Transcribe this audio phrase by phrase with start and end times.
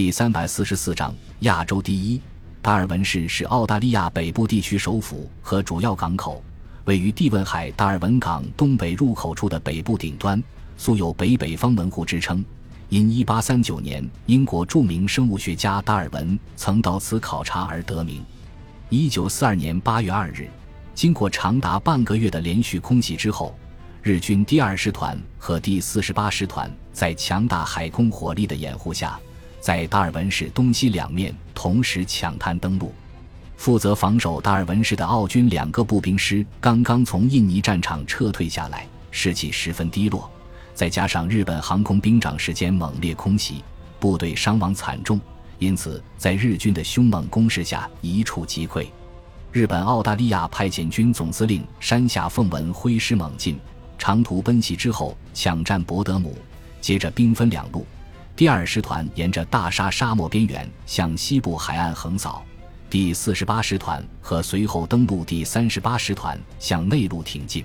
[0.00, 2.18] 第三百四十四章亚洲第一。
[2.62, 6.42] 达尔文市是澳大利亚北部地区首府和主要港口，
[6.86, 10.42] 位于蒂文海达尔文港东北入口处的北部顶端，
[10.78, 12.42] 素有“北北方门户”之称。
[12.88, 18.24] 因1839年英国著名生物学家达尔文曾到此考察而得名。
[18.88, 20.48] 1942年8月2日，
[20.94, 23.54] 经过长达半个月的连续空袭之后，
[24.00, 29.20] 日军第二师团和第四十八师团在强大海空火力的掩护下。
[29.60, 32.92] 在达尔文市东西两面同时抢滩登陆，
[33.56, 40.28] 负责防守达尔文市的澳军两个步兵师刚刚从印尼战场撤退下来，士气十分低落。
[40.72, 43.62] 再加上日本航空兵长时间猛烈空袭，
[43.98, 45.20] 部队伤亡惨重，
[45.58, 48.86] 因此在日军的凶猛攻势下一触即溃。
[49.52, 53.58] 日本澳大利亚派遣军总司令山下奉文挥师猛进，
[53.98, 56.34] 长途奔袭之后抢占博德姆，
[56.80, 57.84] 接着兵分两路。
[58.40, 62.42] 第二师团沿着大沙沙漠边缘向西部海岸横扫，
[62.88, 67.62] 第四十八师团和随后登陆第三十八师团向内陆挺进。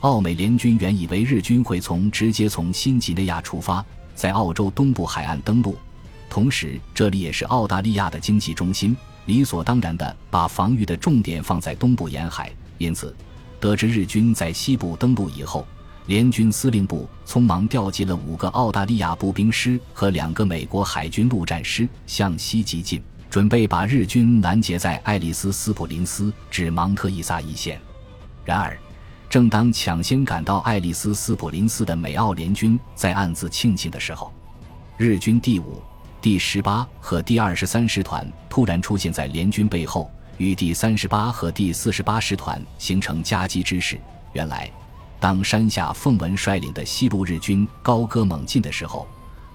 [0.00, 5.76] 澳美联军原以为日军会从直接从新几内亚出发，在澳洲东部海岸登陆，
[6.30, 8.96] 同时这里也是澳大利亚的经济中心，
[9.26, 12.50] 理所当然的把防御的重点放在东部沿海。
[12.78, 13.14] 因此，
[13.60, 15.66] 得知日军在西部登陆以后。
[16.08, 27.78] 联军司令部匆忙调集了五个澳大利亚步兵师和两个美国海军陆战师向西急进，准备把日军拦截在爱丽丝斯普林斯至芒特伊萨一线。
[28.42, 28.74] 然而，
[29.28, 34.32] 正当抢先赶到爱丽丝斯普林斯的美澳联军在暗自庆幸的时候，
[34.96, 35.82] 日军第五、
[36.22, 44.00] 第十八和第二十三师团突然出现在联军背后，与第三十八和第四十八师团形成夹击之势。
[44.32, 44.70] 原来。
[45.20, 49.06] 当山下奉文率领的西路日军高歌猛进的时候，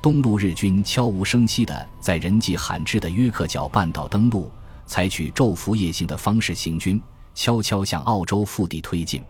[0.00, 4.50] 东路日军悄无声息地在人迹罕至的约克角半岛登陆，
[4.86, 7.00] 采取昼伏夜行的方式行军，
[7.34, 9.22] 悄悄向澳洲腹地推进。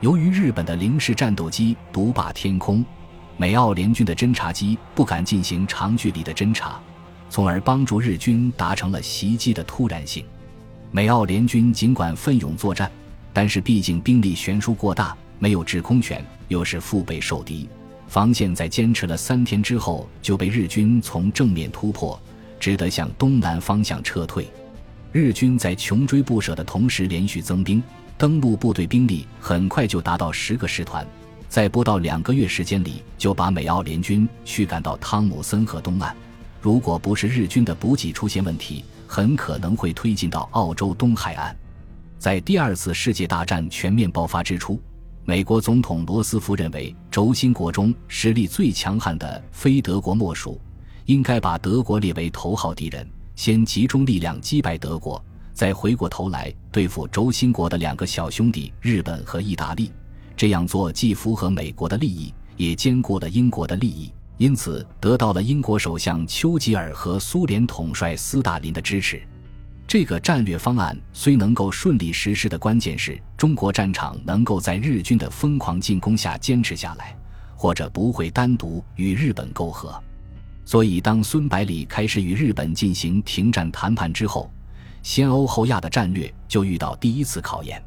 [0.00, 2.84] 由于日本的零式战斗机独霸天空，
[3.36, 6.80] 美澳联军的侦察机不敢进行长距离的侦察，
[7.28, 10.24] 从而帮助日军达成了袭击的突然性。
[10.92, 12.88] 美澳联军尽管奋勇作战，
[13.32, 15.16] 但是毕竟兵力悬殊过大。
[15.38, 17.68] 没有制空权，又是腹背受敌，
[18.08, 22.18] 防线在坚持了三天之后就被日军从正面突破，
[22.58, 24.48] 只得向东南方向撤退。
[25.12, 27.82] 日军在穷追不舍的同时连续增兵，
[28.18, 31.06] 登陆部队兵力很快就达到十个师团，
[31.48, 36.14] 在不到两个月时间里就把美澳联军驱赶到汤姆森河东岸。
[36.60, 41.54] 如果不是日军的补给出现问题，很可能会推进到澳洲东海岸。
[42.18, 44.80] 在第二次世界大战全面爆发之初。
[45.26, 50.60] 美国总统罗斯福认为，轴心国中实力最强悍的非德国莫属，
[51.06, 55.22] 应该把德国列为头号敌人，先集中力量击败德国，
[55.54, 59.90] 再回过头来对付轴心国的两个小兄弟日本和意大利。
[60.36, 69.22] 这样做既符合美国的利益，也兼顾了英国的利益，因此得到了英国首相丘吉尔和苏联统帅斯大林的支持。
[69.86, 77.16] 这个战略方案虽能够顺利实施的关键是中国战场能够在日军的疯狂进攻下坚持下来，
[77.54, 80.02] 或者不会单独与日本媾和。
[80.64, 84.50] 所以，当孙百里开始与日本进行停战谈判之后，
[85.02, 87.80] 先欧后亚的战略就遇到第一次考验。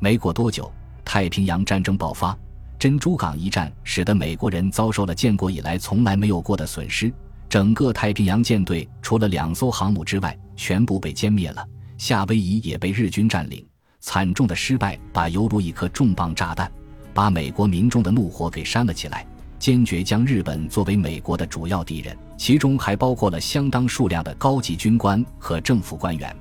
[0.00, 0.70] 没过多久，
[1.04, 2.36] 太平洋战争爆发，
[2.76, 7.10] 珍珠港一战使得美国人遭受了建国以来从来没有过的损失。
[7.48, 11.66] 整个太平洋舰队除了两艘航母之外，全部被歼灭了。
[11.96, 13.64] 夏威夷也被日军占领，
[14.00, 16.70] 惨重的失败把犹如一颗重磅炸弹，
[17.14, 19.26] 把美国民众的怒火给扇了起来，
[19.58, 26.34] 坚决将日本作为美国的主要敌人，其中还包括了相当数量的高级军官和政府官员，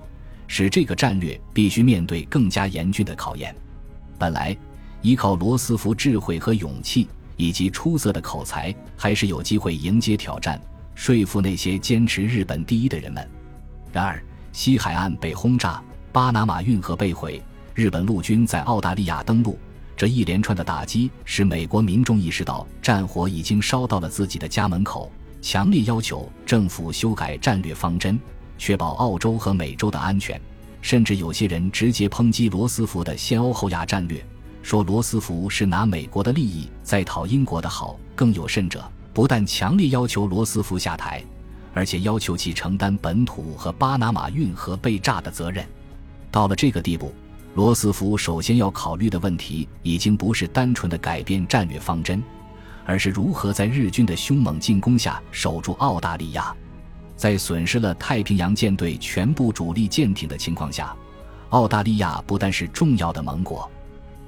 [0.48, 3.56] 使这个战略必须面对更加严峻的考验。
[4.20, 4.56] 本来
[5.02, 10.60] 依靠罗斯福智慧和勇气以及出色的口才，还是有机会迎接挑战。
[10.94, 13.28] 说服那些坚持日本第一的人们。
[13.92, 15.82] 然而，西海岸被轰炸，
[16.12, 17.42] 巴拿马运河被毁，
[17.74, 19.58] 日本陆军在澳大利亚登陆，
[19.96, 25.12] 这一连串的打击使美国民众意识到战火已经烧到了自己的家门口，
[25.42, 28.20] 强烈要求政府修改战略方针，
[28.58, 30.40] 确保澳洲和美洲的安全。
[30.82, 34.24] 甚至有些人直接抨击罗斯福的先欧后亚战略，
[34.62, 38.00] 说罗斯福是拿美国的利益在讨英国的好。
[38.16, 38.84] 更有甚者。
[39.14, 41.24] 不但强烈要求罗斯福下台，
[41.78, 45.64] 而且要求其承担本土和巴拿马运河被炸的责任。
[46.32, 47.14] 到了这个地步，
[47.54, 52.24] 罗斯福首先要考虑的问题已经不是单纯的改变战略方针，
[52.84, 56.52] 而是如何在日军的凶猛进攻下守住澳大利亚。
[57.16, 60.96] 在损失了太平洋舰队全部主力舰艇的情况下，
[61.50, 63.70] 澳大利亚不但是重要的盟国，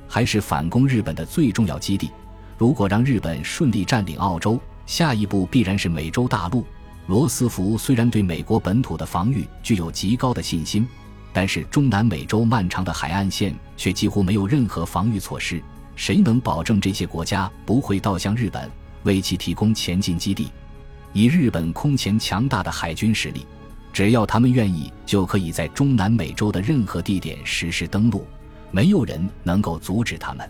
[0.08, 2.12] 还是反攻日本的最重要基地。
[2.60, 6.64] 如果让日本顺利占领澳洲，下一步必然是美洲大陆。
[7.10, 10.88] 罗斯福虽然对美国本土的防御具有极高的信心，
[11.34, 15.60] 但是中南美洲漫长的海岸线却几乎没有任何防御措施。
[15.96, 18.70] 谁能保证这些国家不会倒向日本，
[19.06, 20.52] 为其提供前进基地？
[21.12, 23.44] 以日本空前强大的海军实力，
[23.92, 28.24] 只要他们愿意，就可以在中南美洲的任何地点实施登陆，
[28.70, 30.48] 没有人能够阻止他们。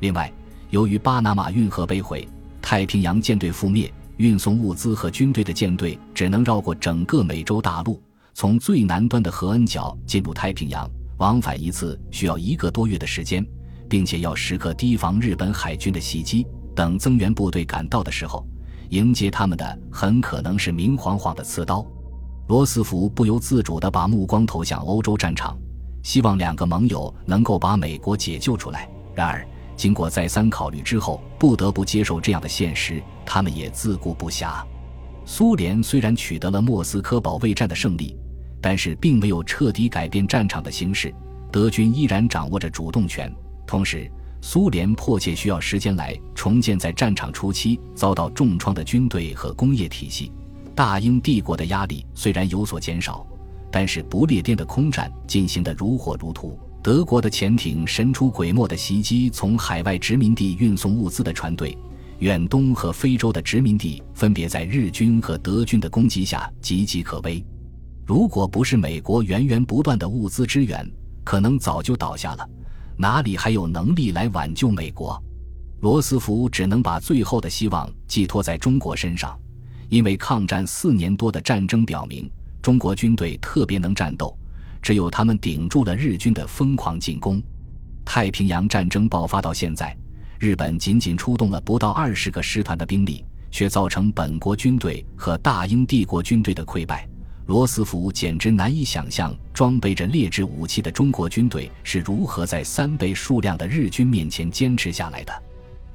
[0.00, 0.30] 另外，
[0.68, 2.28] 由于巴拿马运河被毁，
[2.60, 8.02] 太平洋舰队覆灭，运送物资和军队的舰队只能绕过整个美洲大陆，
[8.34, 13.46] 从最南端的合恩角进入太平洋，往返一次需要一个多月的时间。
[13.88, 16.46] 并且要时刻提防日本海军的袭击。
[16.74, 18.46] 等增援部队赶到的时候，
[18.90, 21.86] 迎接他们的很可能是明晃晃的刺刀。
[22.48, 25.56] 罗斯福不由自主地把目光投向欧洲战场，
[26.02, 28.88] 希望两个盟友能够把美国解救出来。
[29.14, 29.46] 然而，
[29.76, 34.64] 经过再三考虑之后，不得不接受这样的现实，他们也自顾不暇。
[35.24, 38.16] 苏联虽然取得了莫斯科保卫战的胜利，
[38.60, 41.14] 但是并没有彻底改变战场的形势，
[41.52, 43.32] 德军依然掌握着主动权。
[43.66, 50.32] 同时，苏联迫切需要时间来重建在战场初期遭到重创的军队和工业体系。
[50.74, 53.26] 大英帝国的压力虽然有所减少，
[53.70, 56.56] 但是不列颠的空战进行得如火如荼。
[56.86, 61.76] 德国的潜艇神出鬼没的袭击从海外殖民地运送物资的船队，
[62.20, 67.44] 远东和非洲的殖民地分别在日军和德军的攻击下岌岌可危。
[68.06, 70.88] 如果不是美国源源不断的物资支援，
[71.24, 72.48] 可能早就倒下了。
[72.96, 75.20] 哪里还有能力来挽救美国？
[75.80, 79.36] 罗斯福只能把最后的希望寄托在中国身上，
[79.88, 82.30] 因为抗战四年多的战争表明，
[82.62, 84.38] 中国军队特别能战斗，
[84.86, 87.42] 只有他们顶住了日军的疯狂进攻。
[88.04, 89.98] 太平洋战争爆发到现在，
[90.38, 97.04] 日本仅仅出动了不到二十个师团的兵力，却造成本国军队和大英帝国军队的溃败。
[97.46, 105.42] 罗斯福简直难以想象，装备着劣质武器的中国军队是如何在三倍数量的日军面前坚持下来的。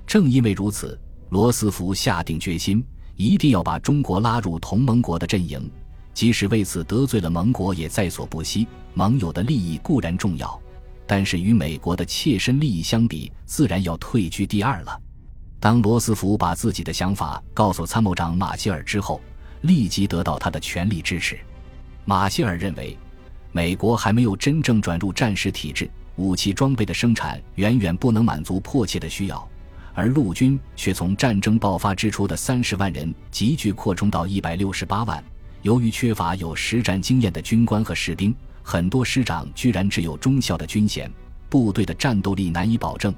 [0.05, 0.99] 正因为如此，
[1.29, 2.83] 罗斯福下定决心，
[3.15, 5.71] 一定要把中国拉入同盟国的阵营，
[6.13, 8.67] 即使为此得罪了盟国，也在所不惜。
[8.93, 10.59] 盟友的利益固然重要，
[11.07, 15.01] 但是与美国的切身利益相比，自然要退居第二了。
[15.59, 19.21] 当罗斯福把自己的想法告诉参谋长马歇尔之后，
[19.61, 21.39] 立即得到他的全力支持。
[22.03, 22.97] 马歇尔认为，
[23.51, 29.47] 美国还没有真正转入战时体制，武器装备的生产远远不能满足迫切的需要，
[29.93, 35.23] 而陆军却从战争爆发之初的三十万人急剧扩充到一百六十八万。
[35.61, 41.11] 由于缺乏有实战经验的军官和士兵，很多师长居然只有中校的军衔，
[41.49, 43.13] 部队的战斗力难以保证。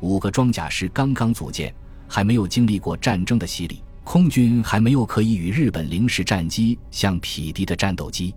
[0.00, 1.74] 五个装甲师刚刚组建，
[2.06, 3.82] 还没有经历过战争的洗礼。
[4.04, 8.34] 空军还没有可以与日本零式战机相匹敌的战斗机，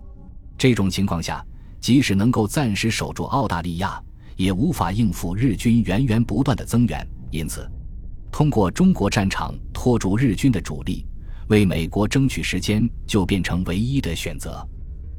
[0.58, 1.42] 这种情况下，
[1.80, 3.98] 即使能够暂时守住澳大利亚，
[4.36, 7.08] 也无法应付日军源源不断的增援。
[7.30, 7.66] 因此，
[8.32, 11.06] 通过中国战场拖住日军的主力，
[11.52, 14.66] 为美国争取时间，就变成唯一的选择。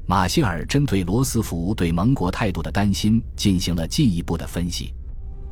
[0.06, 4.94] 马歇尔针对罗斯福对盟国态度的担心进行了进一步的分析，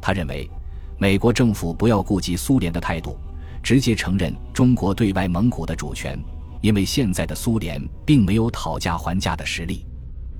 [0.00, 0.49] 他认为，
[0.99, 3.18] 美国政府不要顾及苏联的态度。
[3.62, 6.18] 直接承认中国对外蒙古的主权，
[6.62, 9.84] 因为现在的苏联并没有讨价还价的实力。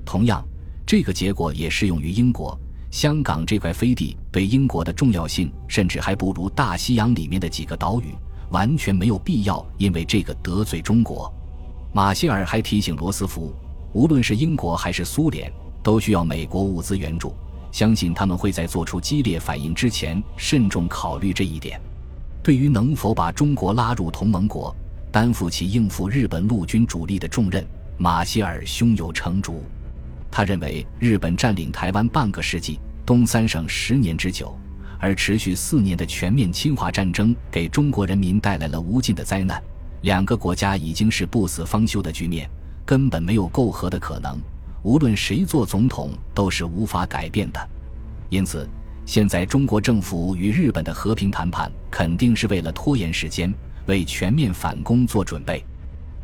[0.03, 0.43] 同样，
[0.87, 2.59] 这个结果也适用于英国。
[2.89, 8.05] 香港这块飞地对英国的重要性，甚至还不如大西洋里面的几个岛屿，
[8.51, 11.33] 完全没有必要因为这个得罪中国。
[11.93, 13.53] 马歇尔还提醒罗斯福，
[13.93, 15.51] 无论是英国还是苏联，
[15.83, 17.33] 都需要美国物资援助，
[17.71, 21.81] 相信他们会在做出激烈反应之前，慎重考虑这一点。
[22.43, 24.75] 对于能否把中国拉入同盟国，
[25.11, 27.65] 担负起应付日本陆军主力的重任，
[27.97, 29.61] 马歇尔胸有成竹。
[30.31, 34.57] 他认为，日本占领台湾半个世纪，东三省十年之久，
[35.01, 39.61] 而持续四年的全面侵华战争，给中国人民带来了无尽的灾难。
[40.03, 42.49] 两个国家已经是不死方休的局面，
[42.85, 44.39] 根本没有媾和的可能。
[44.83, 47.69] 无论谁做总统，都是无法改变的。
[48.29, 48.65] 因此。
[49.03, 53.51] 现在中国政府与日本的和平谈判，肯定是为了拖延时间，
[53.87, 55.61] 为全面反攻做准备。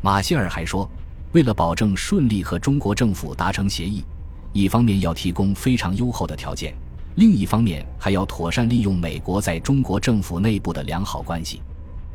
[0.00, 0.88] 马歇尔还说，
[1.32, 4.04] 为了保证顺利和中国政府达成协议，
[4.52, 6.72] 一方面要提供非常优厚的条件，
[7.18, 11.60] 另一方面还要妥善利用美国在中国政府内部的良好关系。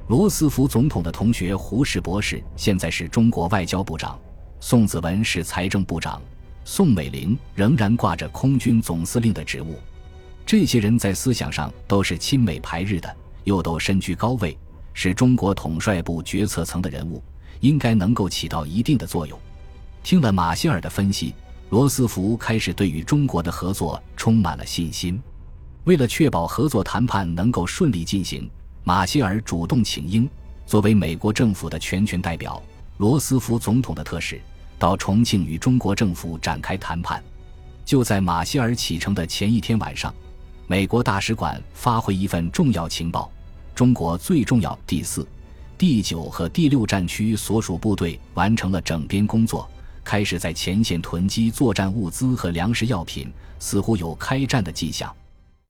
[0.07, 4.17] 罗斯福总统的同学胡适博士现在是中国外交部长，
[4.61, 6.21] 宋子文是财政部长，
[6.63, 9.75] 宋美龄仍然挂着空军总司令的职务。
[10.45, 14.57] 这些人在思想上都是亲美排日的，又都身居高位，
[14.93, 17.21] 是中国统帅部决策层的人物，
[17.59, 19.37] 应该能够起到一定的作用。
[20.01, 21.33] 听了马歇尔的分析，
[21.73, 25.19] 罗斯福开始对与中国的合作充满了信心。
[25.85, 28.47] 为了确保合作谈判能够顺利进行，
[28.83, 30.29] 马歇尔主动请缨，
[30.67, 32.61] 作为美国政府的全权代表，
[32.97, 34.39] 罗斯福总统的特使。
[34.77, 37.23] 到重庆与中国政府展开谈判。
[37.83, 40.13] 就在马歇尔启程的前一天晚上，
[40.67, 43.31] 美国大使馆发回一份重要情报：
[43.73, 45.27] 中国最重要第四、
[45.75, 49.67] 第九和第六战区所属部队完成了整编工作，
[50.03, 55.13] 开始在前线囤积作战物资和粮食药品，似乎有开战的迹象。